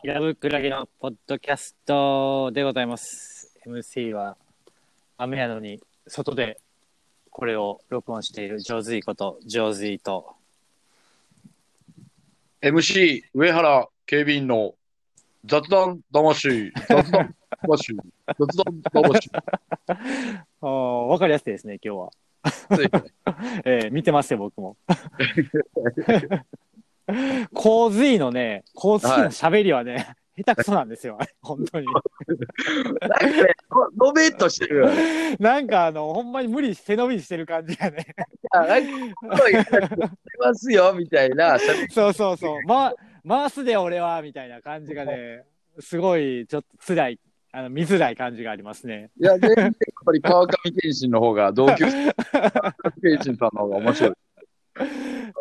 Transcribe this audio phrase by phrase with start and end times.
[0.00, 3.52] 平ぶくらげのポッドキャストでございます。
[3.66, 4.36] MC は
[5.16, 6.60] 雨やのに外で
[7.30, 10.36] これを録音している上手いこと上手いと
[12.62, 14.74] MC 上原警備員の
[15.44, 17.34] 雑談魂、雑談
[17.66, 17.96] 魂、
[18.38, 19.30] 雑談魂。
[19.90, 20.66] あー
[21.08, 22.10] わかりやすいですね今日は、
[23.64, 24.76] えー見てますよ僕も
[27.54, 33.54] 洪水のね洪水の喋りはね、 下手くそなんですよ 本当になんかね、
[33.98, 35.36] ののべっとしてるよね。
[35.40, 38.06] なんかあのほんまに無理背伸びしてる感じがね
[38.50, 41.58] あなんか、声が聞こえますよ、みたいな。
[41.90, 42.62] そうそうそう。
[42.66, 42.94] ま、
[43.26, 45.44] 回すで俺は、みたいな感じがね、
[45.80, 47.20] すごい、ちょっと辛い、
[47.52, 49.10] あの、見づらい感じがありますね。
[49.20, 49.72] いや、全然やっ
[50.04, 54.12] ぱり川上健信の方が、同級生、川上健信さんの方が面白い。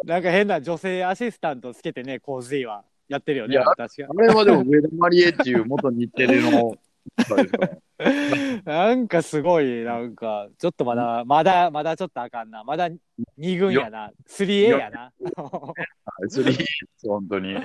[0.05, 4.09] なんか変な女性アシスタントつけてね、洪水はやってるよね、いや私が。
[4.09, 6.77] あれはでも上田マリエっていう元日テレの、
[8.65, 12.63] なんかすごい、なんか、ちょっとまだ、まだ、まだちょっとあかんな。
[12.63, 12.89] まだ
[13.39, 14.11] 2軍やな。
[14.27, 15.11] 3A やな。
[16.29, 16.65] スリー
[17.07, 17.51] 本当に。
[17.51, 17.55] い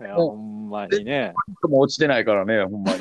[0.00, 1.32] や、ほんまにね。
[1.68, 2.98] も落ちてないからね、ほんまに。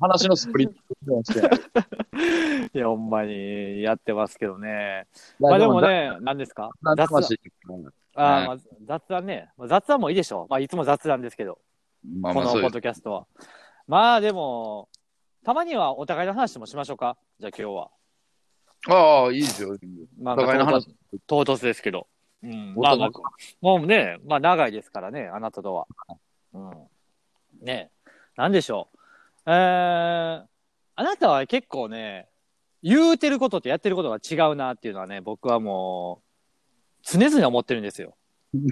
[0.00, 0.74] 話のスプリット
[1.06, 2.70] も落ちてない。
[2.74, 5.06] いや、ほんまにやってますけどね。
[5.38, 6.70] まあでもね、何ですか？
[6.96, 7.22] 雑談。
[8.18, 9.50] あーまあ、雑談ね。
[9.56, 10.46] まあ、雑談もいいでしょう。
[10.48, 11.54] まあ、いつも雑談ですけど。
[11.54, 11.60] こ
[12.10, 12.72] のポッまあまあそうです。
[12.74, 13.26] ドキャストは。
[13.86, 14.88] まあでも、
[15.44, 17.16] たまにはお互いの話もしましょうか？
[17.38, 17.90] じゃあ今日は。
[18.88, 19.76] ああ、いいですよ。
[20.20, 20.94] まあ、お互いの話。
[21.26, 22.06] 唐突ですけど。
[22.42, 22.74] うん。
[22.76, 22.96] おまあ
[23.60, 25.86] もうね、まあ長いですからね、あなたとは。
[26.52, 26.70] うん。
[27.62, 27.90] ね
[28.36, 28.95] なんでしょう？
[29.46, 30.44] えー、
[30.96, 32.28] あなたは結構ね、
[32.82, 38.16] 言うてることとやってることが違うなっていうのはね、僕はもう、常々思ってるんですよ。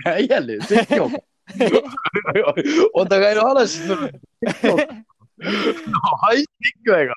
[0.04, 1.18] 何やねん、説教か。
[2.94, 4.20] お互いの話する。
[5.36, 6.48] はい、説
[6.86, 7.14] 教やが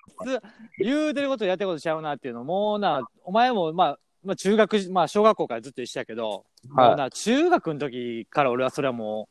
[0.79, 9.29] 言うてることとやってることちゃうなっていうのもうな、お前もまあ、まあ中学、まあ小学校からずっと一緒やけど、はいな、中学の時から俺はそれはも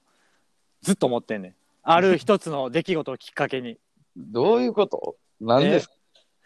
[0.82, 1.54] う、ずっと思ってんねん。
[1.82, 3.78] ある一つの出来事をきっかけに。
[4.16, 5.16] どういうこと？
[5.41, 5.94] 何ですか？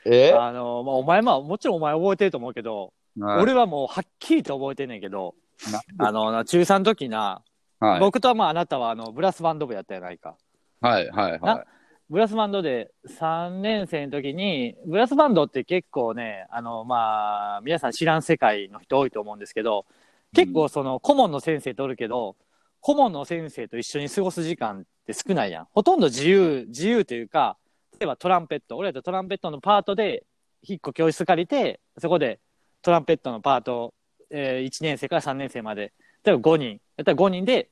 [0.06, 0.32] え？
[0.32, 3.42] あの、まあ、お前まあ、もちろんお前覚えてると思うけど、はい。
[3.42, 5.34] 俺はもうはっきりと覚えてんねんけど、
[5.70, 7.42] なあの、な中3の時な、
[7.78, 8.00] はい。
[8.00, 10.36] 僕とはまああなたはあの、ブラスバンド部やったやないか。
[10.80, 11.64] はいはいは
[12.08, 19.86] ブラスバンドで3年生の時に、ブラスバンドって結構ね、あの、まあ、皆さん知らん世界の人多いと思うんですけど、
[20.34, 22.34] 結構その顧問の先生とおるけど、
[22.80, 25.68] 顧問の先生と一緒に過ごす時間って少ないやん。
[25.72, 27.56] ほとんど自由、自由というか、
[27.98, 30.24] 例えばトランペット、俺らとトランペットのパートで、
[30.62, 32.38] 一個教室借りて、そこで
[32.82, 33.94] トランペットのパート、
[34.30, 35.92] えー、1年生から3年生まで、
[36.24, 37.70] 例えば5人、やったら5人で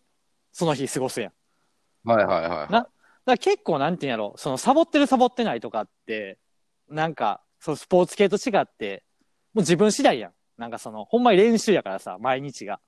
[0.52, 1.30] その日過ごすやん。
[1.30, 1.32] い。
[2.04, 2.72] はいはいはい。
[2.72, 2.90] なだか
[3.26, 6.38] ら結構なんていうんやろ、そのサボってるサボってないとかって、
[6.88, 9.04] なんか、そのスポーツ系と違って、
[9.52, 10.32] もう自分次第やん。
[10.56, 12.80] なんかその、ほんまに練習やからさ、毎日が。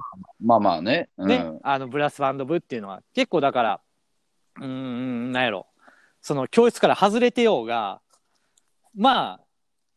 [0.42, 1.08] まあまあね。
[1.18, 3.80] うんね、あの、ブラスバンド部っていうのは、結構だから、
[4.56, 5.66] うーん、なんやろ、
[6.20, 8.00] その教室から外れてようが、
[8.94, 9.44] まあ、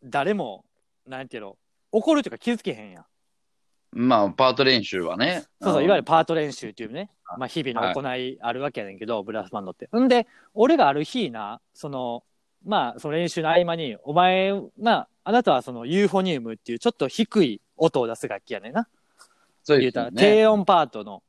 [0.04, 0.66] 誰も、
[1.08, 1.58] なんていうの、
[1.92, 3.06] 怒るというか気づけへんやん。
[3.96, 5.44] まあ、パート練習はね。
[5.62, 6.04] そうそう、いわゆるる。
[6.04, 9.88] パート練習っていうね、まあ、日々の行いあるわけやねんけど、ブラスバンドって。
[9.96, 12.24] んで、俺がある日な、その、
[12.66, 18.88] まあ、その練習の合間に、お前、まあ、あなたはそのユーフォニウムっていうちょっと低い音を出す楽器やねんな。
[19.64, 20.12] そうですよね。
[20.16, 21.24] 低音パートの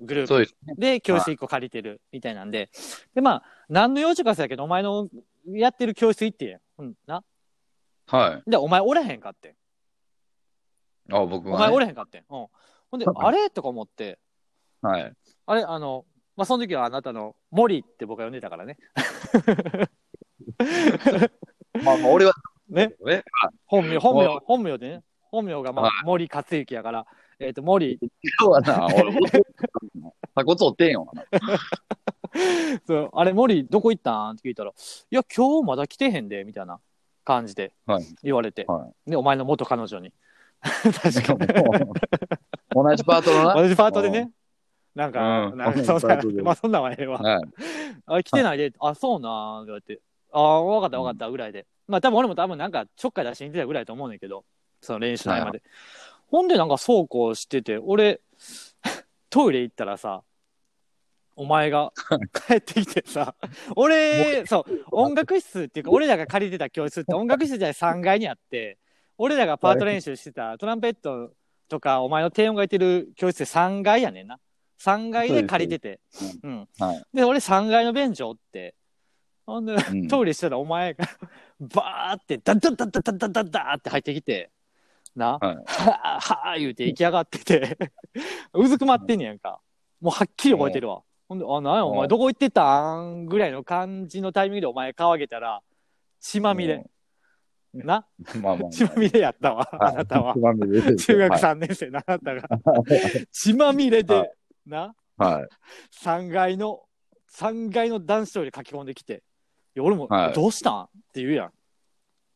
[0.00, 2.70] グループで教室一個借りてるみたいなんで、
[3.14, 5.08] で、まあ、何の用事かせやけど、お前の
[5.46, 6.60] やってる教室行ってやん。
[6.78, 7.22] うん、な。
[8.06, 8.50] はい。
[8.50, 9.54] で、お前おれへんかってん。
[11.14, 11.80] あ、僕お前おはね。
[11.80, 12.24] れへんかってん。
[12.28, 12.46] うん。
[12.90, 13.50] ほんで、あれ？
[13.50, 14.18] とか思って、
[14.82, 15.12] はい。
[15.46, 16.04] あれ、あの、
[16.36, 18.78] まあ、その時はあなたの森って僕は呼んでたからね。
[21.84, 22.32] まあまあ、俺は。
[22.68, 22.94] ね。
[23.04, 23.24] ね。
[23.66, 25.02] 本名、本名は、本名でね。
[25.30, 27.06] 本名が、まあは、森克行やから、
[27.40, 29.42] えっ、と、森、今日はな、 俺、
[30.34, 31.24] タコツ折ってんよな。
[32.86, 34.74] そう、あれ、森、どこ行ったんって聞いたら、い
[35.08, 36.78] や、今日まだ来てへんで、みたいな
[37.24, 38.66] 感じではい言われて。
[38.68, 40.12] はで、お前の元彼女に。
[40.60, 41.38] 確かに。
[42.74, 43.54] 同じパートのな。
[43.54, 44.30] 同じパートでね。
[44.94, 47.18] なんか、うんなんか、そんなまあ、そんなんはええわ。
[47.20, 47.42] はい。
[48.04, 51.66] あ、来てないで、あ、そうなん、って言われて、ああ、わかったわかった、ぐらいで。
[51.88, 54.44] まあ、多分俺も多分なんか、ちょっかい出しに行ってたぐらいと思うねんけど、
[54.82, 55.62] その練習の合間で。
[56.30, 58.20] ほんで、なんか、そうこうしてて、俺、
[59.30, 60.22] トイレ行ったらさ、
[61.36, 61.92] お前が
[62.46, 63.34] 帰ってきてさ、
[63.76, 68.78] 俺、そう、音楽室っていうか、俺らが借りてた教室って音楽室じゃない3階にあって、
[69.16, 71.32] 俺らがパート練習してたトランペット
[71.68, 74.38] とか、お前の低音がいてる教室って3階やねんな。
[74.80, 76.00] 3階で借りてて。
[76.42, 76.68] うん。
[76.78, 77.02] はい。
[77.14, 78.74] で、俺3階のベンチおって、
[79.46, 81.06] ほんで、うんトイレしてたらお前が、
[81.60, 84.50] バーって、ダッダッダッダッダッダッダッって入ってきて、
[85.16, 85.56] な、はい。
[85.66, 87.78] はぁ、はぁ言うて行き上がってて、
[88.54, 89.60] うずくまってんねやんか。
[90.00, 91.02] もうはっきり覚えてるわ。
[91.28, 91.96] ほんで、あ、なんやおうん。
[91.98, 93.26] 前どこ行ってたん？
[93.26, 95.62] ぐらいの感じのタイミングでお前顔上げたら、
[96.20, 96.84] 血まみれ。
[97.72, 98.06] な？
[98.42, 98.70] まあまあ。
[98.70, 100.34] 血まみれやったわ、あなたは。
[100.34, 102.48] 中学3年生のあなたが。
[103.30, 104.32] 血まみれはで、
[104.66, 105.48] な、はい。
[106.02, 106.82] 3階の、
[107.30, 109.22] 3階の男子トイレ書き込んできて、
[109.76, 110.32] いや俺も、はい。
[110.32, 110.82] どうしたん？
[110.82, 111.52] って言うやん。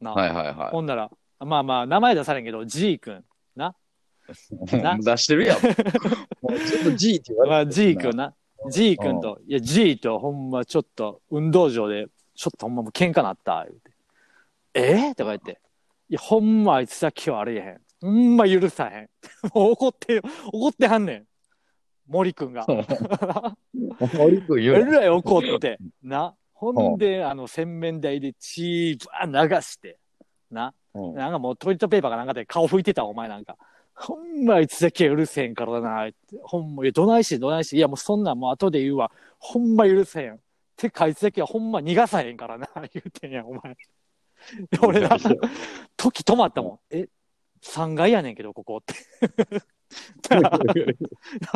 [0.00, 3.24] な、はいはいはほんなら、まあまあ、名前出されんけど、G 君。
[3.56, 3.74] な。
[4.72, 4.76] い。
[4.76, 5.62] な出してるやん。
[5.62, 5.68] も
[6.54, 8.34] うずっと G って言わ まあ、れて G 君な。
[8.70, 13.90] G 君と、いや、G とほんまちょっと運動場で、ちょっとほんまもう喧嘩なった、言うて。
[14.74, 15.10] え？
[15.10, 15.60] ー、とか言って。
[16.08, 17.80] いや、ほんまあいつ先はありえへん。
[18.00, 19.08] ほんま許さへん。
[19.54, 20.20] もう怒って、
[20.52, 21.26] 怒ってはんねん。
[22.06, 22.66] 森君が。
[22.66, 26.34] 森君言うえらい怒って、な。
[26.52, 29.98] ほんで、あの、洗面台で血ばー流して、
[30.54, 30.74] な。
[30.94, 33.56] うんなんかもうトイレットペーパーかなんかで顔拭いてたわお前なんか。
[33.94, 36.08] ほんまあいつだけうるせえんからな。
[36.42, 37.76] ほんま、いや、どないしどないし。
[37.76, 39.10] いや、もうそんなんもう後で言うわ。
[39.38, 40.40] ほんま許せへん。
[40.76, 42.68] てかあいつだけはほんま逃がさへんからな。
[42.92, 43.76] 言うてんやん、お前。
[44.70, 45.16] で俺な、
[45.96, 46.96] 時止まったもん。
[46.96, 47.08] え、
[47.62, 48.94] 3階やねんけど、ここって。
[50.30, 50.40] な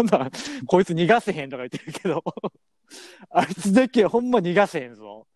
[0.02, 0.30] んだ、
[0.66, 2.22] こいつ逃がせへんとか言ってるけど、
[3.30, 5.26] あいつだけほんま逃がせへんぞ。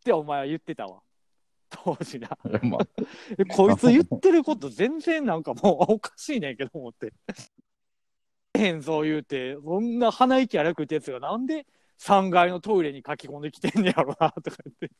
[0.00, 1.02] ってお前は言ってたわ。
[1.70, 2.36] 当時な。
[2.62, 2.86] まあ
[3.38, 7.12] えこいつ言ってること全然なんかもうおかしいねんけど思って。
[8.54, 11.66] へんぞ言うて、そんな鼻息荒くってやつがなんで
[11.98, 14.90] 3階のトイレに書き込んできてんねやろなとか言って。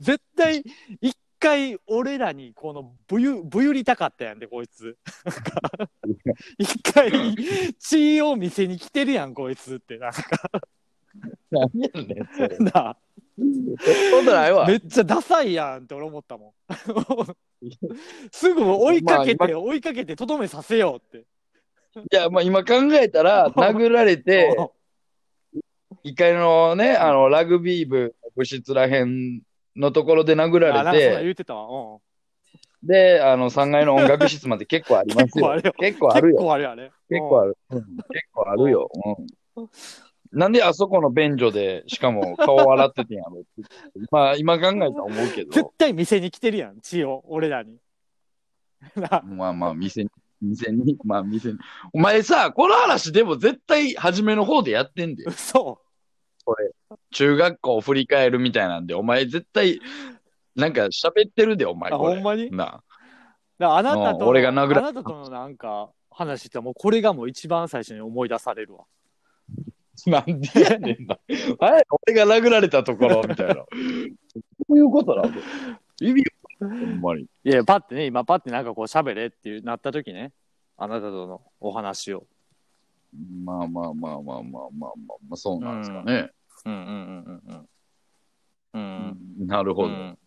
[0.00, 0.64] 絶対
[1.00, 4.96] 一回俺らにこのぶゆ、ぶゆりたかったやんで、こいつ。
[6.58, 7.12] 一回
[7.78, 9.98] 血を見せに来てるやん、こいつって。
[9.98, 10.20] なんか
[11.50, 12.58] 何やねん、それ。
[12.60, 12.96] なあ
[13.36, 14.76] そんなないわめ。
[14.76, 16.52] っちゃダサいやんって俺思ったもん。
[18.32, 21.26] すぐ追いかけて、ま追いかけてとどめさせようって。
[21.98, 24.56] いや、まあ今考えたら、 殴られて、
[26.02, 29.42] 一回のね、あの、ラグビー部、部室らへん
[29.74, 31.94] のところで殴あ、なんらかそんなんれて、言ってたわ。
[31.94, 31.96] う
[32.84, 32.86] ん。
[32.86, 35.54] で、あの、3階の音楽室まで結構ありますよ。
[35.56, 36.42] 結 結構ある結よ。
[36.42, 36.74] 構あるよ
[37.20, 37.58] 構ある。
[37.70, 38.90] うん結構あるよ。
[39.56, 39.68] うん
[40.32, 43.40] なんであそこの便所で、しかも顔洗っててんやろ？
[43.40, 43.48] って。
[44.10, 47.78] まあ今考えたら思うけ絶ど、対店に来てるやん、血を、俺らに。
[48.94, 51.58] な まあまあ店に、店に、まあ店に。
[51.92, 55.24] お前さ、この話でも絶対初めの方でやってんで。
[55.24, 55.80] 嘘。
[57.10, 59.80] 中学校を振り返るみたいなんで、お前絶対、
[60.54, 62.14] なんか喋ってるで、お前あ、これ。
[62.14, 62.50] ほんまに？
[62.50, 62.82] な
[63.58, 68.84] だからあなたうんと、俺が殴らあなたとのなんか話ってもうこれがもう一番最初に思い出されるわ。
[70.06, 71.18] なんでやねんな。
[71.58, 73.54] はい、俺が殴られたところ、みたいな。
[73.54, 73.64] ど
[74.68, 75.30] ういうことなの
[76.00, 76.24] 意味よ、
[76.60, 77.22] ほんまに。
[77.22, 80.32] いや、パッてね、今パッてなんかこう喋れっていうなった時ね、
[80.76, 82.26] あなたとのお話を。
[83.44, 84.92] まあまあまあまあまあまあまあ、
[85.28, 86.30] まあ、そうなんですかね。
[86.66, 87.68] うんうんうんうん
[88.74, 89.18] うん。
[89.40, 89.46] うん。
[89.46, 89.88] なるほど。
[89.88, 90.18] うん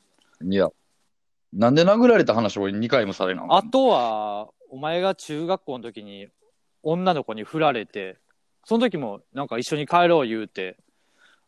[0.42, 0.69] いや、
[1.51, 6.27] なんで殴られた話を2回もされなあとは、お前が中学校の時に
[6.83, 8.18] 女の子に振られて、
[8.69, 10.77] その時もなんか一緒に帰ろう言うて、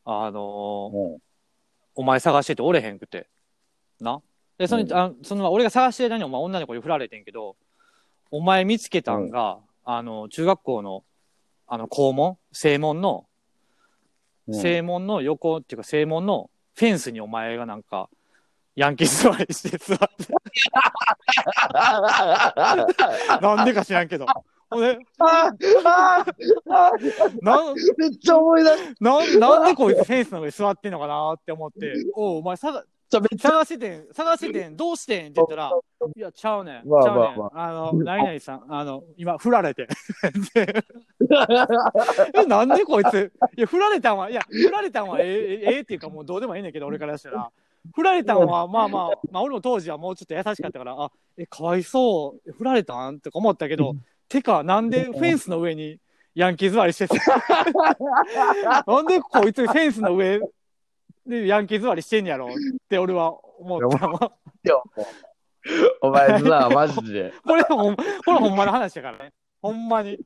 [0.05, 1.19] あのーも
[1.93, 3.29] お前探してておれへんくて。
[3.99, 4.23] な。
[4.57, 7.57] で、その、うんあその俺が探してる間にお前女の子に振られてんけど、
[8.31, 11.03] お前見つけたんが、あの、中学校の、
[11.67, 12.39] あの、校門？
[12.53, 13.27] 正門の、
[14.47, 18.09] う、正門の横っていうか正門のフェンスにお前がなんか、
[18.75, 20.33] ヤンキー座りして座って、
[23.45, 24.25] なんでか知らんけど。
[24.71, 25.51] ほんで、あ
[25.95, 26.25] あ
[26.69, 26.95] あ
[27.41, 28.69] なん、めっちゃ思い出
[29.01, 33.19] なん、なんでこいつフェンスの上座ってんのかなって思って、おうお前探、た。
[33.19, 35.71] めっちゃ、探しててん、探しててん、どうしてんって言ったら、
[36.15, 37.37] いや、ちゃうねん、ちまあゃうねん。
[37.37, 39.87] まああの、何々さん、あの、今、振られて。
[40.55, 40.83] で
[42.33, 47.51] え、なんでこいつ、いや、振られたんは、いや、振られたんはええ、ええっていうか、もうどうでもいいねんけど、俺からしたら。
[47.95, 53.95] 振られたんは、まあまあ、まあ、俺も当時はもうちょっと優しかったから、あ、え、かわいそう、振られたんとか思ったけど、
[54.31, 55.99] てか、なんでフェンスの上に
[56.33, 57.17] ヤンキー座りしてて、
[58.87, 60.39] なんでこいつフェンスの上
[61.25, 62.47] でヤンキー座りしてんやろ？
[62.47, 62.49] っ
[62.87, 63.81] て俺は思っ
[64.63, 64.83] た。
[66.01, 67.33] お前さ、 マジで。
[67.45, 69.33] これほん、これほんまの話だからね。
[69.61, 70.17] ほんまに。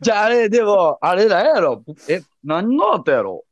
[0.00, 1.84] じゃああれ、でも、あれなんやろ？
[2.08, 3.44] え、何の後やろ？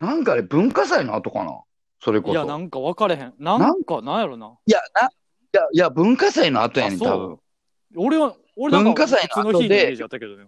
[0.00, 1.60] なんかね、文化祭の後かな？
[2.00, 2.32] それこそ。
[2.32, 3.34] いや、なんか分かれへん。
[3.38, 4.56] なんか、なんやろな。
[4.66, 5.10] いや、な、い
[5.52, 7.38] や、いや、文化祭の後やねん、多分。
[7.96, 10.46] 俺は、俺なんか文化祭の後で普通の日のイメージだったけどね。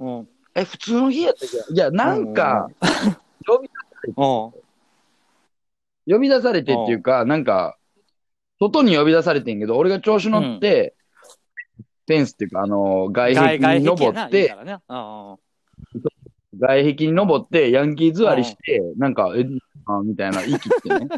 [0.00, 0.18] うん。
[0.18, 0.28] うん。
[0.54, 1.56] え、普通の日やったっけ？
[1.72, 2.68] いや、なんか、
[3.46, 3.70] 呼び
[4.06, 4.14] うん。
[4.14, 4.52] 呼
[6.18, 7.78] び出されてっていうか、なんか、
[8.58, 10.96] 外に呼び出されてんけど、俺が調子乗って、
[12.06, 15.36] フェンスっていうか、あの、外壁に登やなって、言うたらねうんうん
[16.58, 19.46] 外壁に登って、ヤンキー座りして、なんか、え、
[19.86, 21.08] あみたいな、息ってね。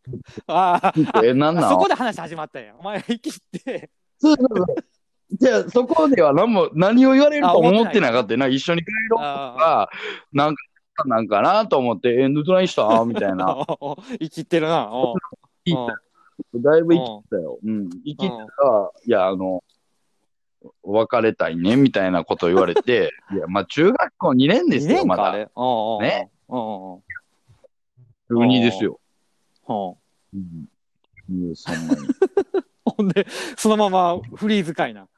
[0.48, 1.70] あえ、なんなん？
[1.70, 2.74] そこで話始まったんや。
[2.78, 3.32] お前、生きっ
[3.62, 3.90] て。
[4.18, 4.66] そうそうそう。
[5.32, 8.46] じゃあ、そこでは何も、何を言われると思ってなかったよな。
[8.46, 9.90] 一緒に帰ろうとあか、
[10.32, 10.62] なんか、
[11.06, 13.04] なんかなと思って、え、どないした？
[13.04, 13.58] みたいな。
[13.60, 13.66] あ。
[14.20, 14.90] 生きってるな。
[16.54, 17.58] だいぶ生きてたよ。
[17.62, 17.90] うん。
[17.90, 19.62] 生きてたら、いや、あの、
[20.82, 25.32] 別れたいね、みたいなこと言われて、 いや、まあ、中学校2年です2よ、まだ。
[25.32, 25.48] ね。
[25.54, 27.02] うんうんうん
[28.30, 29.00] 中2ですよ。
[29.68, 30.68] うん
[31.30, 31.56] うん。
[31.56, 32.00] そんなに。
[32.84, 35.08] ほんで、そのままフリーズかいな。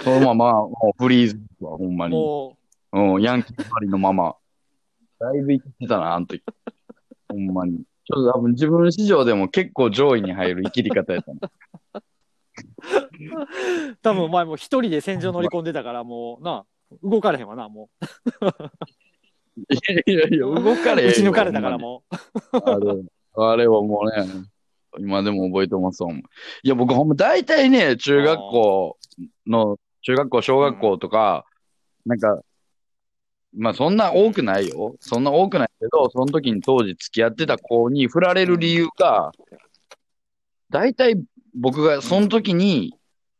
[0.00, 2.14] そのまま、もうフリーズは、ほんまに。
[2.14, 2.56] も
[2.92, 4.36] うん、ヤンキーばりのまま。
[5.18, 6.42] だいぶ生きてたな、あの時。
[7.28, 7.78] ほんまに。
[8.04, 11.50] ちょっと多分自分史上でも結構上位に入る生きり方やったな。
[11.92, 12.02] う、
[14.02, 16.64] 多分お前もう一人で戦場乗り込んでたから、もうな、
[17.02, 17.88] 動かれへんわな、も
[19.56, 19.64] い
[20.06, 20.96] やいやいや、動かう。
[20.96, 23.02] れへんよ打ち抜かれたからもあれ、
[23.34, 24.26] あれはもうね、
[24.98, 26.18] 今でも覚えてますもん。
[26.18, 28.98] いや、僕ほんま大体ね、中学校
[29.46, 31.44] の、中学校、小学校とか、
[32.04, 32.42] なんか、
[33.54, 34.96] まあそんな多くないよ。
[35.00, 39.32] そんな多くないけど、その時に当時付き合ってた子に振られる理由が、
[40.70, 41.16] 大体
[41.54, 42.98] 僕がその時に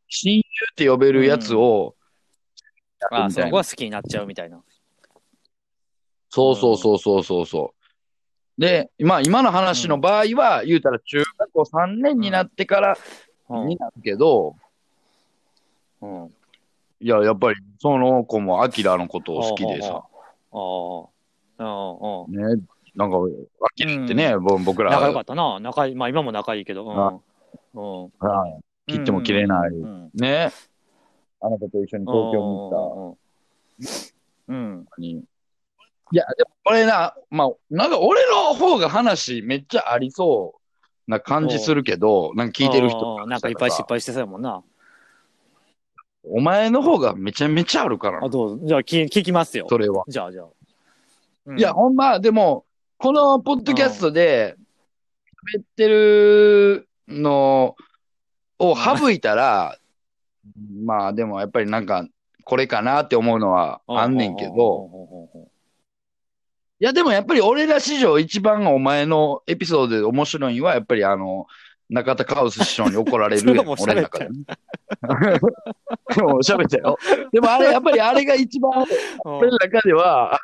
[0.09, 1.97] 親友って呼べるやつを、
[3.11, 3.15] う。
[3.15, 4.63] ああ、みたいなその子は好きになっちゃうみたいな。
[6.29, 7.75] そうそうそうそうそうそ
[8.59, 8.61] う。
[8.61, 12.99] で、まあ今の話の場合は、言うたら中学校3年になってから
[13.49, 14.57] うんになるけど、
[16.03, 16.35] うん。
[17.01, 20.05] いや、やっぱりその子もアキラのことを好きでさ、
[20.53, 21.13] ああ。
[21.59, 22.57] うんうん。
[22.57, 22.63] ね、
[22.95, 25.61] なんか、アキラってね、ぼ僕ら、仲良かったな。
[25.61, 27.23] 仲いい、まあ今も仲いいけど。
[27.75, 27.81] うん。
[27.81, 28.13] うん。
[28.19, 30.11] はい切っても切れない、うん。
[30.15, 30.51] ね、
[31.41, 33.17] あなたと一緒に東京に行っ
[34.49, 34.87] うん。
[34.89, 35.05] うん。
[35.05, 40.61] いや、でもこれな、まあ、なんか俺の方が話めっちゃありそ
[41.07, 44.63] うな感じするけど、なんか聞いてる人うんなんかいっぱい失敗してそうやもんな。
[46.25, 48.67] お前の方がめちゃめちゃあるからあ、どうぞ。
[48.67, 49.67] じゃあ聞聞きますよ。
[49.69, 50.05] それは。
[50.09, 50.47] じゃあじゃあ。
[51.47, 52.65] うんいや、ほんま、でも、
[52.99, 54.55] このポッドキャストで
[55.57, 57.75] 喋ってるの
[58.61, 59.77] を省いたら、
[60.85, 62.07] まあでもやっぱりなんか、
[62.45, 64.89] これかなって思うのはあんねんけど、
[66.79, 71.47] いやでもやっぱり俺ら史上一番お前のエピソードで面白いのは、やっぱりあの、
[71.89, 74.39] 中田カウス師匠に怒られるやん、 俺の中で喋っ
[75.21, 75.39] たよ。
[76.15, 76.99] でも喋ったよ。
[77.33, 78.71] でもあれ、やっぱりあれが一番
[79.25, 80.41] 俺の中では、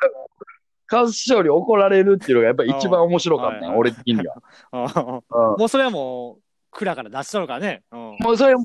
[0.85, 4.35] カウス師匠に怒られるっていうのがやっぱり一番面白かったね、うん俺的には。
[5.57, 6.41] もうそれはもう、
[6.71, 7.83] 蔵から出しとるからね。
[7.91, 7.99] うん。
[8.19, 8.63] もうそれも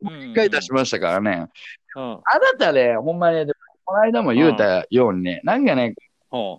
[0.00, 1.48] 一一回出しましたからね。
[1.94, 2.02] うん。
[2.02, 2.22] あな
[2.58, 3.50] たね、ほんまに、
[3.84, 5.94] この間も言うたようにね、なんかね、
[6.32, 6.58] うん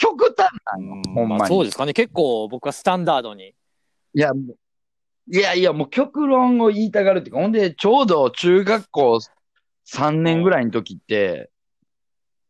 [0.00, 1.46] 極端なの、ほんまに。
[1.48, 1.92] そうですかね。
[1.92, 3.48] 結構僕はスタンダードに。
[3.48, 3.54] い
[4.14, 4.32] や、
[5.30, 9.18] いやいや、もう極論を言いたがるっていうか、ほんで、ちょうど中学校
[9.86, 11.50] 3年ぐらいの時って、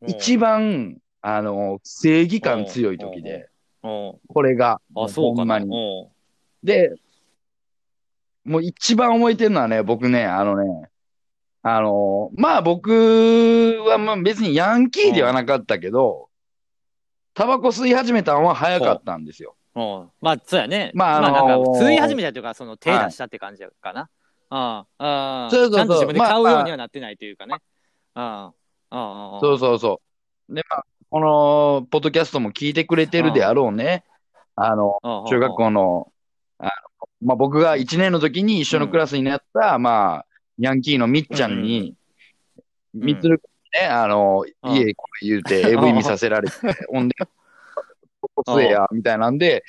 [0.07, 3.49] 一番、あの、正義感強い時で、
[3.83, 4.19] うん。
[4.29, 5.59] これが、あ、そうかな。
[5.59, 6.03] ほんまに。
[6.05, 6.19] うん
[6.63, 6.93] で、
[8.45, 10.89] もう一番覚えてるのはね、僕ね、あのね、
[11.63, 12.91] あの、まあ僕
[13.87, 16.29] はまあ別にヤンキーではなかったけど、
[17.35, 19.57] タバコ吸い始めたのは早かったんですよ。
[19.79, 20.11] うん。
[20.21, 20.91] まあ、そうやね。
[20.95, 24.09] まああのーなんか、吸い始めたというか、その手出したって感じかな。
[24.51, 24.79] うん。
[24.79, 25.51] うん。
[25.51, 27.57] そうそうそうちゃんと自分で買うまあようにはなってないというかね。
[28.17, 28.47] うん。
[28.47, 29.35] うん。
[29.35, 29.41] うん。
[29.41, 30.01] そうそうそ
[30.49, 30.55] う。
[30.55, 34.05] で、まあ、この、ポッドキャストも聞いてくれてるであろうね。
[34.57, 35.25] あの、うん。
[35.27, 36.13] 中学校の、
[36.59, 36.71] あの、
[37.21, 40.27] まあ僕が1年の時に一緒のクラスになった、まあ、
[40.59, 41.95] ヤンキーのみっちゃんに、ん
[42.95, 43.41] みつる
[43.81, 46.57] ね、あの、うん家来い言うて AV 見させられて、
[46.91, 47.15] ほんで、
[48.47, 49.65] 吸えや、みたいなんで、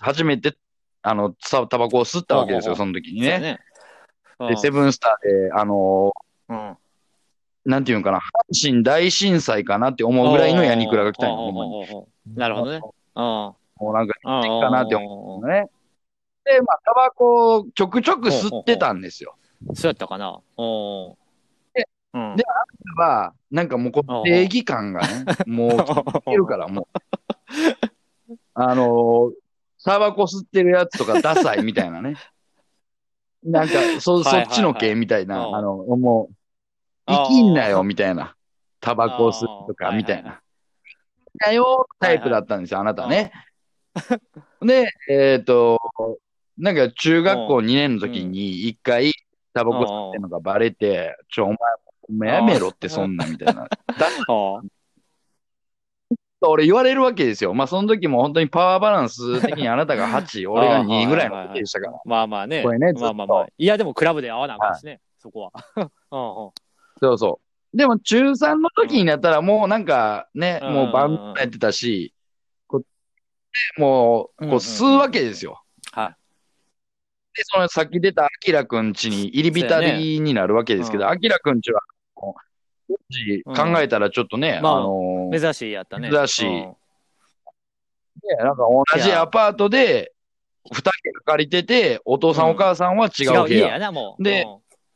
[0.00, 0.56] 初めて、
[1.02, 3.58] あの、さタバコを吸ったわけですよ、うんその時にね。
[4.38, 6.12] で、セブンスターで、あの、
[6.48, 6.76] うん。
[7.64, 8.22] なんていうんかな、阪
[8.70, 12.06] 神大震災かなって思うぐらいのヤニクラが来たんよ。
[12.34, 12.80] なるほどね。
[13.16, 13.22] うん。
[13.22, 14.60] もうなんか、うん。
[14.60, 15.66] かなって思うね。
[16.44, 19.36] で、まあ、タバコをちょくちょく吸ってたんですよ。
[19.74, 20.40] そうやったかな。
[22.14, 22.20] うん。
[22.20, 22.36] でうん。
[22.36, 22.44] で
[22.96, 25.74] は、なんかもうこの正義感がね、 もう、い
[26.24, 26.98] けるから、もう。
[28.54, 29.32] あのー、
[29.84, 32.14] タバコ吸ってるやつとかダサいみたいなね。
[33.42, 36.34] なんか、そ、そっちの系みたいな、うんあの、もう、
[37.06, 38.34] 生きんなよ、みたいな。
[38.80, 40.40] タバコを吸うとか、みたいな。
[41.46, 43.32] なよ、タイプだったんですよ、あなたね。
[44.60, 45.78] で、えっ、と、
[46.56, 49.12] なんか中学校2年の時に一回
[49.54, 51.56] タバコ吸ってるのがバレて、ちょ、お前、
[52.08, 53.68] お前やめろってそんな、みたいな。
[56.40, 57.52] 俺言われるわけですよ。
[57.52, 62.00] まあその時も本当にパワーバランス的にあなたが8、俺が2ぐらいの時でしたから。
[62.04, 62.62] まあまあね。
[62.62, 63.46] これねまあまあまあ。
[63.58, 65.52] いや、でもクラブで会わなあかんしね、そこは。
[66.12, 66.50] うんうん
[67.00, 67.40] そうそ
[67.72, 67.76] う。
[67.76, 72.14] でも中3の時になったらもうなんかね、うんもうバンドやってたし、
[72.66, 75.62] こうもう、こう吸うわけですよ。
[75.92, 76.16] はい。
[77.34, 81.80] で、そのさっき出たアキラくんちに入り浸りになるわけですけど、アキラくんちは、
[83.54, 86.10] 考えたらちょっとね、まああのー珍しいやったね。
[86.10, 86.76] 珍しいうん
[88.24, 90.12] ねなんか同じアパートで、
[90.70, 90.92] 二人が
[91.24, 93.78] 借りてて、お父さんお母さんは違う部屋。
[93.78, 94.22] な、もう。
[94.22, 94.46] で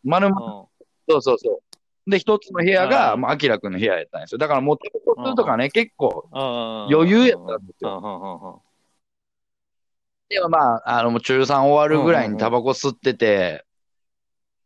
[0.05, 0.67] 丸々、うん、
[1.09, 1.63] そうそうそ
[2.07, 2.11] う。
[2.11, 4.39] で、一つの部屋が、うんまあ、アキラくんの部屋やったんですよ。
[4.39, 7.99] だからもう、とかね、結構余余裕やったんですよ。
[7.99, 8.61] うんうんうんうん
[10.29, 13.67] でもまあ、あの、中3終わるぐらいにタバコ吸ってて、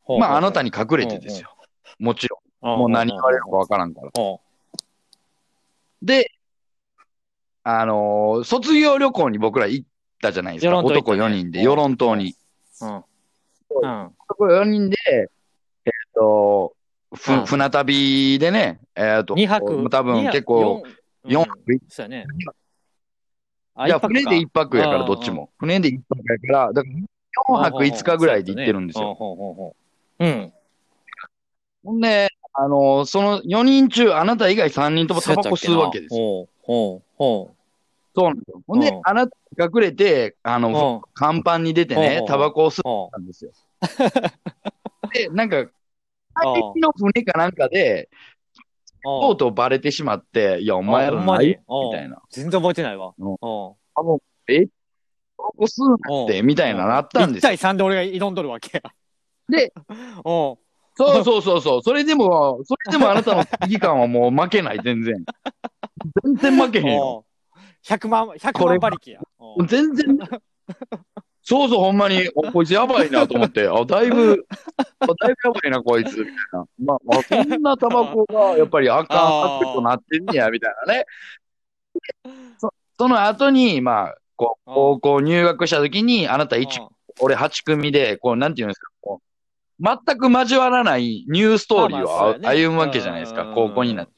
[0.07, 1.57] まあ、あなたに隠れてですよ。
[1.99, 2.36] もちろん。
[2.61, 4.11] もう何言われるかわからんから。
[4.17, 4.41] ほ
[6.03, 6.31] で、
[7.63, 9.87] あのー卒業旅行に僕ら行っ
[10.23, 10.69] たじゃないですか。
[10.71, 12.35] 与論島行った男ね4人で、与論島に。
[12.83, 12.95] ううん。
[12.95, 14.11] うん。
[14.29, 14.97] 男4人で、
[15.85, 16.75] えっ、と、
[17.15, 19.91] ふうん船旅でね、えっ、と、2泊。
[19.91, 20.83] 多分結構、
[21.25, 22.27] 四4うん泊、そうやね。
[23.87, 25.51] いや、船で1泊やから、どっちも。
[25.59, 26.95] 船で1泊やから、だから
[27.59, 29.15] 4泊5日ぐらいで行ってるんですよ。
[29.15, 29.77] ほうほうほうほ
[30.21, 30.53] ううん。
[31.85, 36.21] ほんで、あのーその4人中、あなた以外3人ともタバコ吸うわけですよ。
[36.21, 37.55] ほうほうほ
[38.15, 38.63] そうなんですよ。
[38.67, 40.61] ほんでうん、あなた隠れて、あう。
[40.61, 43.53] の、甲板に出てねタバコを吸っほたんですよ。
[45.13, 45.71] で、なんか、帰
[46.77, 48.09] りの船かなんかで、
[49.05, 49.05] う。
[49.05, 52.23] とうとうバレてしまって、いや、お前あらないみたいな。
[52.31, 53.13] 全然覚えてないわ。
[53.19, 53.37] うんうん。
[53.39, 54.67] あの、え？
[54.67, 57.53] タバコ吸うなって、みたいななったんですよ。
[57.53, 58.93] 1対3で俺が挑んどるわけや。
[59.49, 59.73] で、
[60.25, 60.59] お
[60.97, 61.83] そうそうそうそう。
[61.83, 65.25] それでも、それでもあなたの危機感はもう負けない、全然。
[66.25, 67.03] 全然負けへんよ。
[67.03, 67.25] お
[67.85, 69.21] 100万、100これ万馬力や。
[69.39, 70.19] お全然。
[71.43, 74.47] そうそう、ほんまに、おこいつやばいなと思って、あ、だいぶ、
[74.99, 76.65] あだいぶやばいな、こいつ、みたいな。
[76.85, 81.05] まあ、あそんなタバコが、やっぱりあかん、あー悪となってんねや、みたいなね。
[82.59, 86.89] そその後に、まあ、こう、高校入学した時に、あなた一うん
[87.21, 88.91] 俺8組で、こう、なんていうんですか、
[89.79, 93.55] 全く交わらないニューストーリーを歩むわけじゃないですか、うん。
[93.55, 94.13] 高校になって。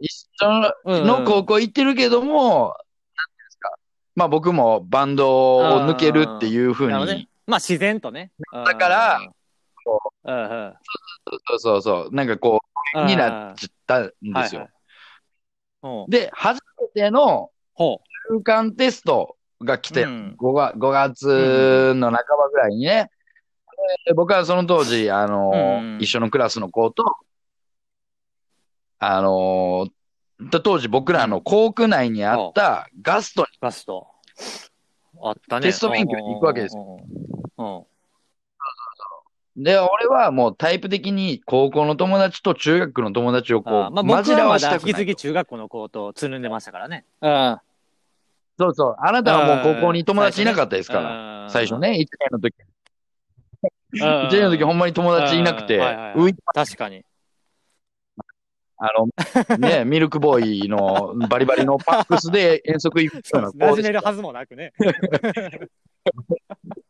[0.00, 0.48] 一緒
[0.84, 3.70] の高校行ってるけども、なんていうんですか、
[4.16, 7.28] まあ僕もバンドを抜けるっていうふうに。
[7.46, 8.32] まあ自然とね。
[8.52, 9.20] だから。
[9.86, 10.00] そ
[11.54, 12.60] うそうそう、なんかこ
[12.96, 14.68] う、になっちゃったんですよ。
[16.08, 16.60] で、初
[16.94, 19.92] めてのほ中間テストが来う。
[19.92, 20.36] て、うん。
[20.38, 23.10] 5月 ,5 月の半ばぐらいにね、で
[24.14, 27.04] 僕はその当時、あのーうん一緒のクラスの子と、
[28.98, 29.88] あの
[30.62, 34.08] 当時僕らの校区内にあったガストに、ガスト。
[35.22, 35.66] あったね。
[35.66, 37.86] テスト勉強に行くわけですよ。
[39.56, 45.16] で、俺はもうタイプ的に高校の友達と中学の友達をこう、あーまあ、僕はまわしたくないだ引き続き。
[45.16, 47.04] 中学校の子とつるんでましたからね。
[47.22, 47.58] うん。
[48.58, 48.96] そうそう。
[48.98, 51.02] あなたはもう高校に友達いなかったですから。
[51.44, 51.78] ら最初。
[51.78, 52.54] ね、1年の時。
[53.94, 54.28] うん。
[54.28, 55.80] 1年の時ほんまに友達いなくて、うん。
[55.82, 56.34] はいはいはい。
[56.54, 57.04] 確かに。
[58.76, 64.72] あの、ね、 ミルクボーイのバリバリのパックスで遠足行くような馴染子ですめるはずもなくね。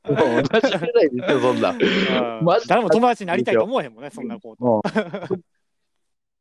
[0.05, 1.71] もうめないですよ、そんな。
[1.71, 2.45] うん。
[2.45, 4.65] マジ誰も友達になりたいと思えへんもんね、そんな子と。
[4.65, 5.45] もう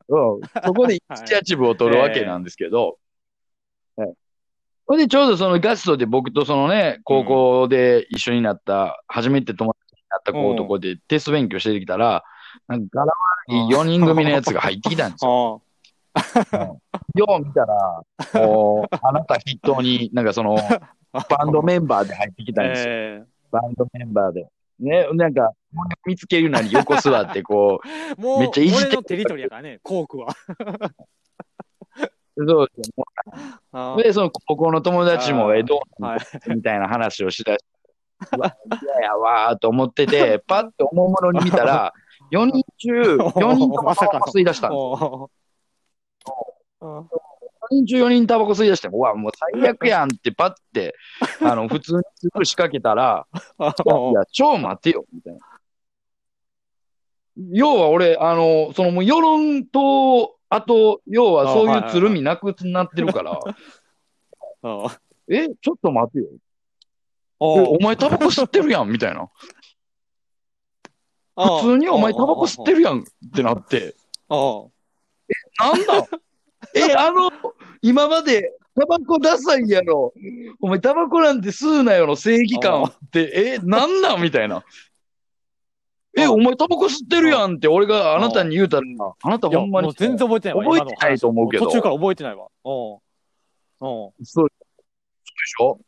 [0.10, 2.98] うん、そこでイニシアチブを取るわけなんですけど、
[3.96, 4.14] はい。
[4.88, 9.76] それでちょうどそのガストで僕とそのね、高校で一緒になった、初めて友
[10.14, 10.56] なった子うん。
[10.56, 12.24] とこでテスト勉強してきたら、
[12.68, 13.14] なんかガラ
[13.48, 15.62] 悪い4人組のやつが入ってきたんですよ。
[15.62, 15.74] あ
[17.16, 20.56] よう見たら、こう、 あなた筆頭に、なんかその、
[21.12, 22.94] あバンドメンバーで入ってきたんですよ。
[22.94, 24.48] えバンドメンバーで。
[24.80, 25.52] ね、なんか、
[26.06, 30.36] 見つけるなり横座って、こえもう、めっちゃいじって俺のテリトリーやからね、コークは。
[32.36, 33.06] う、そうですよ。
[33.72, 36.20] あで、その高校の友達も、え、どうはい。
[36.50, 37.60] みたいな話をしだし
[38.82, 41.94] 嫌やわーと思ってて、 パッと思うものに見たら、
[42.32, 45.30] 4人中、4人ともタバコ吸い出したんですよ。
[46.82, 47.10] おーうん
[47.72, 50.96] 4人中4人タバコ吸い出して、うわ、もう最悪やんってパッて、
[51.42, 55.40] あの、普通にすぐ仕掛けたら、いや、超待てよ、みたいな。
[57.52, 63.40] 要は俺、あの、そのもう世論と、あと、要はそういうつるみなくなってるから、
[64.62, 64.86] うん。
[65.34, 66.26] え、ちょっと待てよ。
[67.44, 69.30] えおお前タバコ吸ってるやん、みたいな。
[71.36, 73.04] 普通にお前タバコ吸ってるやんっ
[73.36, 73.96] てなって、
[74.30, 74.72] お
[75.60, 76.08] なんだ？
[76.76, 77.30] え、あの、
[77.82, 80.14] 今までタバコダサいやろ。
[80.62, 84.64] お前タバコなんて吸うなよの正義感って、え、なんなんみたいな。
[86.16, 88.84] え、あお前タバコ吸ってるやんって俺があなたに言うたら、
[89.24, 89.92] あなたほんまに。
[89.94, 90.64] 全然覚えてないわ。
[90.76, 91.66] 覚えてないと思うけど。
[91.66, 92.48] 途中から覚えてないわ。
[92.64, 93.00] おう
[93.80, 94.14] おう。
[94.24, 94.56] そうで
[95.46, 95.80] しょ？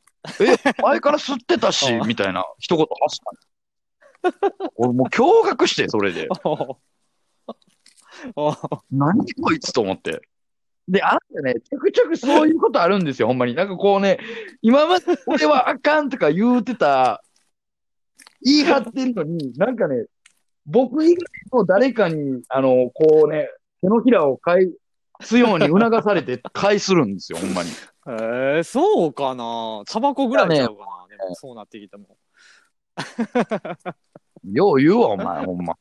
[0.42, 4.72] え、前から吸ってたし あ、みたいな一言発したの。
[4.76, 6.28] 俺もう驚愕して、それで。
[8.92, 10.22] 何こいつと思って。
[10.88, 13.56] で、あんたね、ちょくちょくそういうことあるんですよ、ほんまに。
[13.56, 14.20] なんかこうね、
[14.62, 17.24] 今まで俺はあかんとか言うてた、
[18.42, 20.06] 言い張ってるのに、なんかね、
[20.66, 23.50] 僕以外の誰かに、あの、こうね、
[23.82, 24.78] 手のひらを返す
[25.38, 27.70] ように促されて返するんですよ、ほんまに。
[28.08, 32.18] えー、そうかなタバコぐらいちゃうかな、でもそうなってきても。
[34.52, 35.76] よう言うわ、お前、ほんま。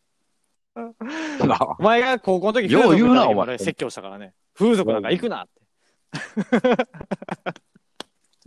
[1.78, 4.34] お前が高校の時、よう言うなお前俺説教したからね。
[4.54, 5.60] 風俗なんか行くなって。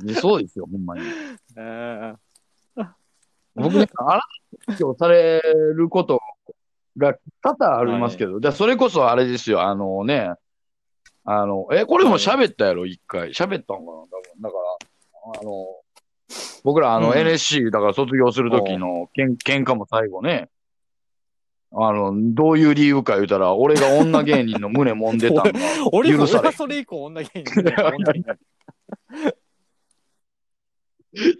[0.04, 1.02] ねそうですよ、ほんまに。
[1.56, 2.88] えー、
[3.56, 4.22] 僕ね、あら、
[4.80, 6.20] 今日されること
[6.98, 10.34] が多々ありますけど、でそれこそあれですよ、あのね、
[11.30, 13.32] あの、え、これも喋ったやろ、一回。
[13.32, 14.42] 喋ったんかな、多分。
[14.42, 14.56] だか
[15.36, 15.66] ら、あの、
[16.64, 20.50] 僕らあのうん NSC、だから卒業するときのけん喧嘩も最後ね、
[21.74, 25.52] あの、どういう理由か言うたら、俺が女芸人の胸揉んでたんだ。
[25.92, 28.38] 俺も許され俺はそれ以降女芸人で女芸人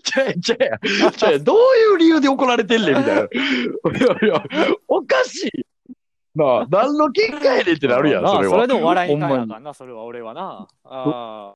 [0.04, 3.22] ちゃやちゃや、ちゃや、どういう理由で怒られてんねん、みたいな。
[3.24, 4.44] いやいや、
[4.88, 5.67] おかしい。
[6.38, 8.54] なあ、何の喧嘩やねんってなるやん、それは。
[8.54, 10.68] それでも笑いに変えなあかんな、それは俺はな。
[10.86, 11.54] あ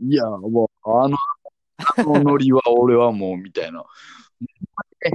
[0.00, 1.16] いや、もう、あの、
[1.98, 3.84] あのノリは俺はもう、みたいな。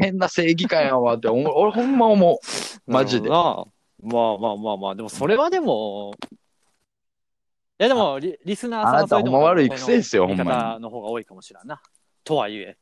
[0.02, 2.36] 変な正義感やわって俺ほんま思う。
[2.36, 2.40] あ
[2.86, 3.66] マジでまあ
[4.02, 6.14] まあまあまあ、でもそれはでも、
[7.80, 11.82] いやでもリ、リスナーさんはそれでも悪い癖ですよほんまの方が多いかもしれんな。
[12.24, 12.78] とはいえ。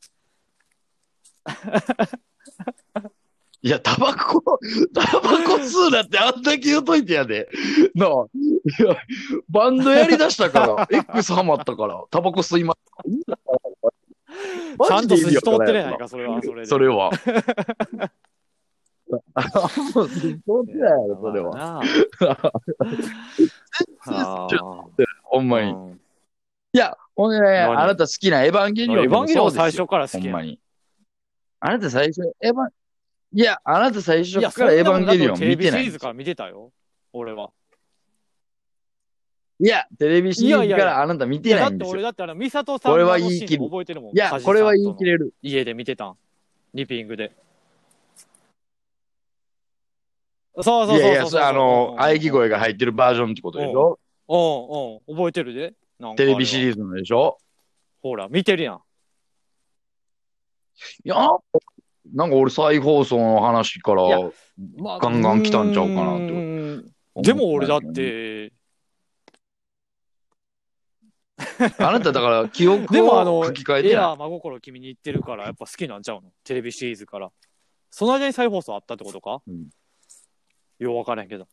[3.62, 4.60] いや、タバコ、
[4.94, 7.50] タバコ吸うなってあんだけ言うといてやで。
[7.96, 8.98] なあ、いや、
[9.50, 12.80] バンドやりだしたから、 X ハマったから、タバコ吸います。
[14.88, 16.00] ちゃんと筋通ってるやないか。
[16.00, 16.42] か、それは。
[16.42, 17.10] それでそれは。
[19.36, 19.42] あ
[19.96, 21.52] もう筋通ってないやろ、それは。
[21.52, 21.80] ま
[24.06, 24.48] あなあ
[25.24, 25.72] ほんまに。
[25.72, 26.00] うん
[26.74, 27.80] いや、ほんでね、何？
[27.80, 30.60] あなた好きなエヴァンゲリオンエヴァンゲリオン最初から好きほんまに。
[31.60, 32.70] あなた最初、エヴァン、
[33.34, 35.92] いや、あなた最初いや、からエヴァンゲリオンテレ見てないビシリー。
[35.92, 36.72] ズから見てたよ。
[37.14, 37.52] 俺は。
[39.60, 41.92] いや、テレビシリーズいやいやいやからあなた見いや、だっててないんですよ。
[41.94, 44.12] 俺だってあの、ミサトさんのシーン覚えてるもん。
[44.12, 45.12] いや、これは言い切る。
[45.12, 45.34] れる。
[45.42, 46.18] 家で見てたん。
[46.74, 47.32] リピングで。
[50.60, 54.00] そうそうそういやいや、それあの、喘ぎ声が入ってるバージョンってことでしょ？
[54.30, 55.18] うんうん。
[55.18, 55.74] 覚えてるで。
[56.16, 56.60] テレビシ。
[56.62, 57.38] リーズのでしょ？
[58.02, 58.82] ほら、見てるやん。
[61.04, 61.16] いや、
[62.14, 64.20] なんか俺再放送の話からいや
[64.78, 66.78] まあガンガン来たんちゃうかなってうー
[67.20, 68.52] んでも俺だっ、て、
[71.80, 76.32] あなただから 記憶でもあのを吹き替えてなエアー真心君に言ってるから、やっぱ好きなんちゃうの？
[76.44, 77.32] テレビシリーズから。
[77.90, 79.42] その間に再放送あったってことか？
[79.48, 79.70] うん
[80.80, 81.48] よう分からへんけど。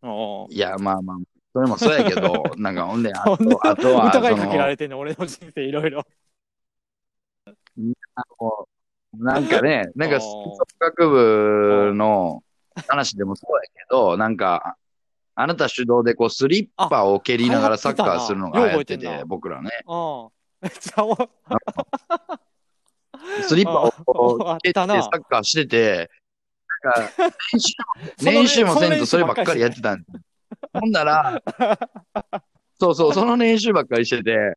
[0.00, 0.54] あい。
[0.54, 1.18] いや、まあまあ、
[1.52, 6.02] それもそうやけど、 なんかほんで、あとあとは、疑いかけらそれてんね俺の人生いろいろ。
[9.18, 12.42] のなんかね、 なんか、吹奏楽部の
[12.88, 14.76] 話でもそうやけど、なんか、
[15.36, 19.70] あなた主導でこうスリッパを蹴りながらサッカーするのが流行ってて僕らね。
[20.62, 21.14] めっちゃお
[23.42, 24.88] スリッパを蹴ってサッ
[25.28, 26.10] カーしてて、
[26.84, 27.10] なんか、
[27.50, 27.74] 練習
[28.24, 30.04] も、練習もせんとそればっかりやってたん。
[30.72, 31.42] ほんなら、
[32.78, 34.56] そうそう、その練習ばっかりしてて、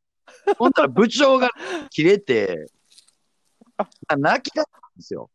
[0.58, 1.50] ほんなら部長が
[1.90, 2.68] 切れて、
[4.18, 5.30] 泣き出したんですよ。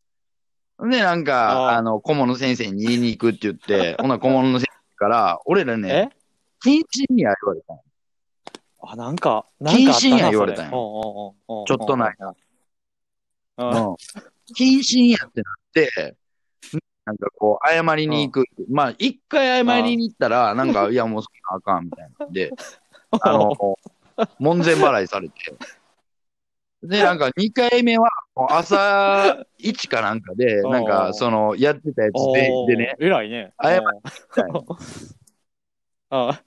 [0.81, 6.11] で、なんか、あああの、顧問の先生に言いに行くって言って、 ほな顧問の先生から、俺らね、
[6.65, 6.69] え？
[6.69, 7.83] 謹慎や言われたの
[8.85, 12.35] あ、なんか、なんかあったな謹慎や言われたんちょっとの間。
[13.59, 13.75] うんうん。
[14.57, 16.17] 謹慎やってなって、
[17.05, 18.45] なんかこう、謝りに行く。
[18.69, 22.51] まあ、一回謝りに行ったら、なんか、いや、もうそんなあかんみたいなんで、
[23.21, 23.77] あの、
[24.39, 25.35] 門前払いされて。
[26.83, 28.09] で、なんか2回目は、
[28.49, 32.15] 朝 1かなんかで、なんか、その、やってたやつ
[32.67, 33.53] で、でね、偉いね。
[33.63, 33.87] 謝り
[34.35, 34.51] たい。
[36.11, 36.41] あ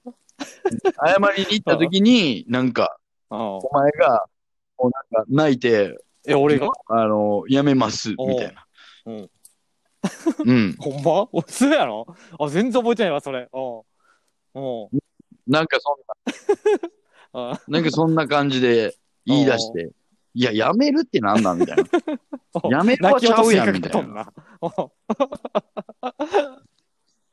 [1.06, 2.98] 謝りに行った時に、なんか、
[3.30, 3.36] あ。
[3.36, 4.26] お前が、
[4.78, 6.68] もうなんか、泣いて、え、俺が？
[6.88, 8.66] あの、やめます、みたいな。
[9.06, 9.30] うん。
[10.44, 10.76] うん。
[10.78, 11.28] ほんま？
[11.32, 12.06] おそうやろ？
[12.38, 13.48] あ、全然覚えてないわ、それ。
[13.52, 13.78] うん。
[14.54, 14.98] うん。
[15.46, 15.96] なんかそん
[17.32, 19.90] あな、なんかそんな感じで言い出して、
[20.36, 21.84] いや、やめるってなんなんみたいな。
[22.70, 24.32] やめるはちゃうやんみたいなな。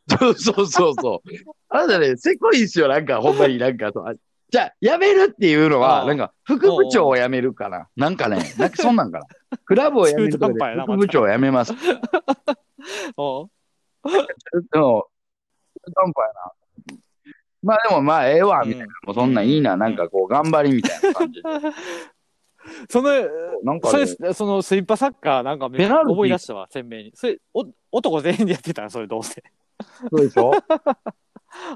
[0.08, 1.30] そうそうそうそう。
[1.68, 4.08] あなたね、せこいっすよ、なんか、ほんまになんかそう。
[4.08, 4.14] あ
[4.50, 7.90] じゃあ、辞めるっていうのは、なんか、副部長を辞めるかな。
[7.98, 9.26] なんかね、なんかそんなんかな。
[9.66, 11.74] クラブを辞めると副部長を辞めます。
[13.18, 13.50] お
[14.04, 15.10] の、中途
[15.94, 16.52] 半端やな。
[17.64, 18.88] まあでも、まあ、ええわ、みたいな。
[19.06, 21.50] もうそんなんいいな、なんかこう、頑張りみたいな感じで。
[22.90, 23.10] その、
[23.64, 27.12] なんかそね、れ、そのスイッパサッカーなんかめペナルティー思い出したわ、鮮明に。
[27.16, 29.44] それ、お男全員でやってたんそれどうせ。
[30.10, 30.52] そうでしょ？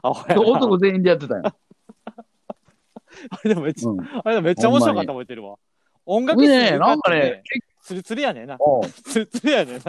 [0.01, 1.43] あ、ほやな男全員でやってたよ。
[1.43, 3.99] あれでもめっちゃ、うん。
[4.01, 5.57] あれでもめっちゃ面白かった覚えてるわ。
[6.05, 7.43] 音楽室ねなんかね、
[7.81, 8.55] ツルツルやねんな。
[8.55, 9.83] うんツルツルやねんな。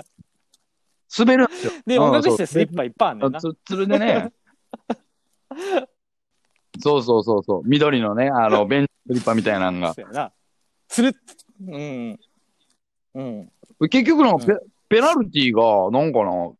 [1.16, 1.72] 滑るんですよ。
[1.86, 3.40] で、うん音楽室でスリッパいっぱいあんねんな。
[3.40, 4.32] つつるでね。
[6.80, 7.62] そうそうそうそう。
[7.64, 9.94] 緑のね、あの、ベンチスリッパみたいなのが。
[9.94, 10.32] そうやな。
[10.88, 11.16] つる、
[11.66, 12.20] うん。
[13.14, 13.52] うん。
[13.88, 14.54] 結局のペ,、
[14.88, 16.52] ペナルティーが、なんかな、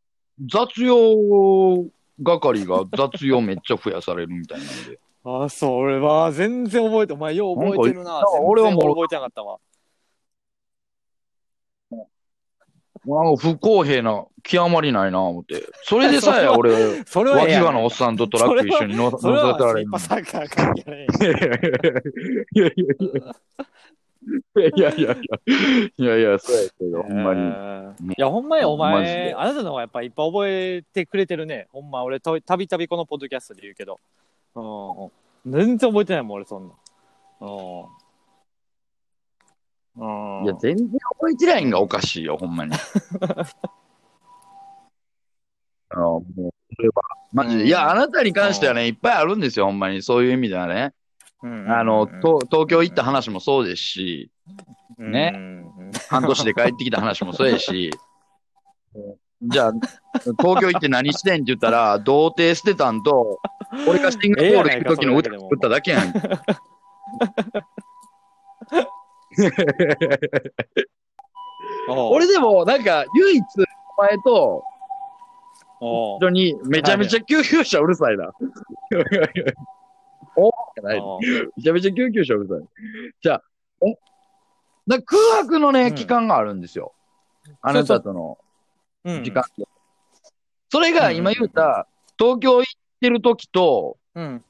[0.47, 1.87] 雑用
[2.23, 4.99] 係が雑用めっちゃ増やされるみたいなんで。
[5.25, 8.21] あ、それは全然覚えて、お前よう覚えてるな。
[8.21, 9.59] な俺はもう覚えてなかったわ。
[13.05, 15.65] もうなんか不公平な、極まりないな、思って。
[15.85, 19.91] それでさえ 俺、それはええやん脇がのおっさんとトラック一緒に乗せてられるスリッ。
[19.91, 21.07] パサッカー関係ない。
[21.21, 23.35] いやいやいやいや
[24.57, 25.17] いやいやいや
[25.97, 27.41] いやいや、そうやけど、ほんまに。
[27.41, 31.69] えーいや、ほんまにお前、であなたの方がやっぱいっぱい覚えてくれてるね。
[31.73, 33.99] ほんま、俺と、たびたびこのポッドキャストで言うけど。
[34.55, 35.11] う
[35.51, 35.53] ん。
[35.53, 36.75] 全然覚えてないもん、俺、そんな。
[37.41, 37.49] うん。
[40.41, 40.45] うん。
[40.45, 42.73] いや、全然覚えてないんがおかしいよ、ほんまに。
[45.91, 46.25] あのもう、
[46.77, 46.95] それは、
[47.33, 47.67] マジで。
[47.67, 50.03] いや、あなたに関してはね、いっぱいあるんですよ、ほんまに。
[50.03, 50.93] そういう意味ではね。
[51.43, 54.31] うんあの、と東京行った話もそうですし、
[54.99, 55.33] ね。
[55.35, 55.59] うん
[56.09, 57.91] 半年で帰ってきた話もそうやし、
[59.43, 59.73] じゃあ、
[60.41, 63.39] 東京行って何してんって言ったら、童貞捨てたんと、
[63.89, 66.13] 俺がシンガポール行く時の歌作っただけやん。
[71.89, 73.45] 俺でも、なんか、唯一、
[73.97, 74.65] お前と、
[75.81, 76.19] おう。
[76.19, 78.33] 人に、めちゃめちゃ救急車うるさいな。
[80.39, 81.03] おじゃない。
[81.57, 82.69] めちゃめちゃ救急車うるさい。
[83.21, 83.43] じゃあ、
[83.81, 83.99] お
[84.87, 86.95] な空白のね、うん期間があるんですよ。
[87.61, 88.39] あなたとの
[89.05, 89.45] うん時間。
[90.71, 92.65] それが今言うた、東京行っ
[93.01, 94.45] てる時と、うん。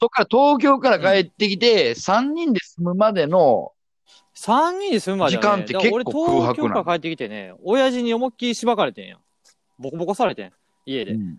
[0.00, 3.72] そっから東京から帰ってきて、3人で住むまでの、
[4.34, 9.18] 3人で住むまでは、ね、時間って結構だから俺空白なの東京から帰ってきてね、親父に思いっきりしばかれてんや。
[9.78, 10.52] ボコボコされてん。
[10.86, 11.12] 家で。
[11.12, 11.38] うん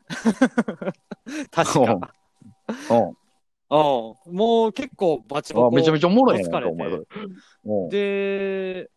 [1.52, 2.14] 確か。
[2.92, 3.18] うん
[3.72, 4.36] うん。
[4.36, 5.68] もう結構バチボコ。
[5.68, 7.04] あめちゃめちゃおもろいやんか、疲れてお前それ。
[7.66, 8.90] うんで、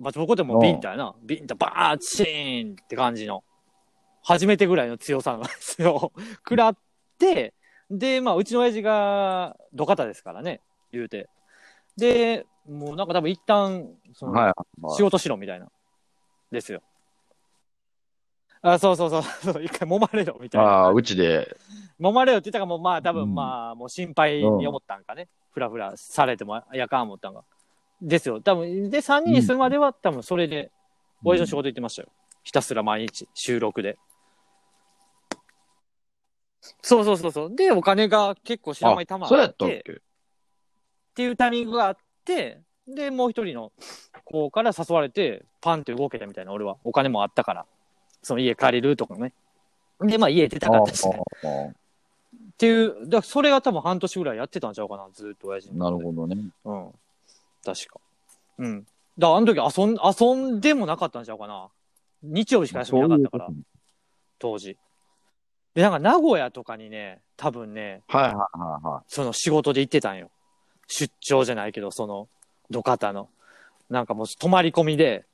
[0.00, 1.14] バチボコでもビンタやな。
[1.22, 3.44] ビンタバーチーンって感じの。
[4.24, 6.12] 初めてぐらいの強さの強
[6.44, 6.76] 食らっ
[7.18, 7.54] て、
[7.90, 10.60] で、まあ、うちの親父が土方ですからね、
[10.92, 11.28] 言うて。
[11.96, 15.70] で、もうなんか多分一旦、その、はいはい仕事しろみたいな。
[16.50, 16.82] ですよ。
[18.62, 19.22] あ、そうそうそう、
[19.52, 20.68] そう一回揉まれろみたいな。
[20.70, 21.56] ああ、うちで、
[22.00, 25.28] 揉まれよって言ったからもうまあ多うん分まあもう心配に思ったんかね。
[25.50, 27.44] ふらふらされてもやかん思ったんか。
[28.00, 28.40] ですよ。
[28.40, 30.70] 多分、で、3人に住むまでは多分それで、
[31.24, 32.08] 親父の仕事行ってましたよ。
[32.42, 33.98] ひたすら毎日、収録で。
[36.80, 37.54] そうそうそうそう。
[37.54, 39.82] で、お金が結構知らないたまそうやったっっっ
[41.14, 43.72] ていうタイミングがあって、で、もう一人の
[44.24, 46.78] 子から誘われて、パンって動けたみたいな、俺は。
[46.84, 47.66] お金もあったから。
[48.22, 49.32] その家借りるとかね。
[50.00, 51.20] で、まあ家出たかったしね。
[52.52, 56.04] っていう、だそれが多分半年ぐらいやってたんちゃうかな、ずっと親父あなるど。
[56.04, 56.36] ほどね。
[56.64, 56.92] うん。
[57.64, 58.00] 確か。
[58.58, 58.86] うん。
[59.18, 61.68] だからあの時遊ん遊んでもなかったんちゃうかな。
[62.22, 63.64] 日曜日しか休みなかったから、そういう
[64.38, 64.76] 当時。
[65.74, 68.48] で、なんか名古屋とかにね、多分ね、はいはいは
[68.82, 70.30] いはその仕事で行ってたんよ。
[70.86, 72.28] 出張じゃないけど、その、
[72.70, 73.28] 土方の。
[73.90, 75.24] なんかもう泊まり込みで、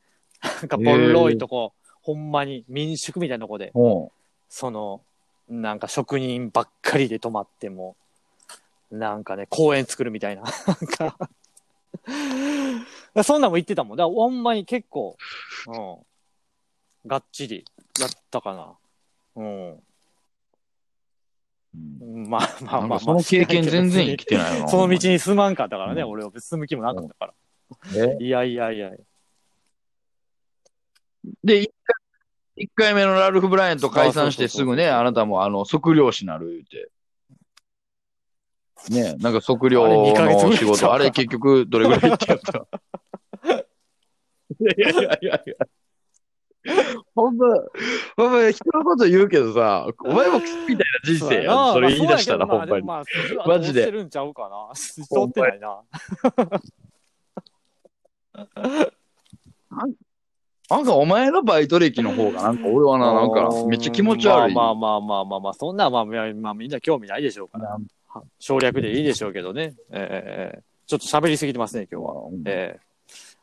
[0.42, 1.72] なんかボロいとこ、
[2.08, 3.70] ほんまに民宿みたいなとこで
[4.48, 5.02] その、
[5.46, 7.96] なんか職人ばっかりで泊まっても、
[8.90, 10.42] なんかね、公園作るみたいな。
[10.66, 11.18] なんか、
[13.22, 13.98] そんなんも言ってたもん。
[13.98, 15.18] だから、ほんまに結構、
[15.66, 15.78] う
[17.06, 17.08] ん。
[17.08, 17.66] がっちり
[18.00, 18.74] やったかな。
[19.36, 19.70] うん。
[21.74, 24.68] うんまあまあまあその経験全然生きてないよな。
[24.72, 27.34] その道に進まんかったからね、うん俺は別に進む気もなかったから。
[27.94, 28.16] え？
[28.18, 28.92] いやいやいや。
[31.44, 31.70] で、一
[32.58, 36.90] 回一回目のラルフ・ブライアント解散してすぐね、あなたもあの、測量士なる言うて。
[38.90, 42.66] ねなんか測量の仕事、あれ結局どれぐらいってやった
[44.60, 45.66] いやいやいやいや。
[47.14, 47.46] ほんま、
[48.16, 51.72] ほんま人のこと言うけどさ、お前もみたいな人生やん。
[51.72, 52.86] それ言い出したら、ほんまに。
[52.86, 54.74] まあ、マジでるんちゃうかな。
[54.74, 55.82] 通ってないな。
[59.70, 59.94] なん
[60.84, 64.54] かお前のバイト歴の方が、なんか俺はな、なんかめっちゃ気持ち悪い。
[64.54, 67.78] まあまあまあまあまあまあ、そんなまあ、まあ、まあみんな興味ないでしょうから。
[68.08, 69.74] は省略でいいでしょうけどね。
[69.90, 72.30] ええちょっと喋りすぎてますね、今日は。
[72.46, 72.80] ええ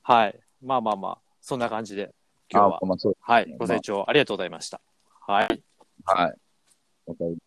[0.02, 0.40] はい。
[0.64, 2.14] まあまあまあ、そんな感じで、
[2.52, 3.18] 今日はあ、まあそう。
[3.22, 4.82] はい、ご清聴ありがとうございました。
[5.28, 5.64] はい。
[6.06, 6.34] はい。
[7.08, 7.38] わかり